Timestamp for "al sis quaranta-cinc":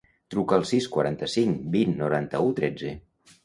0.57-1.61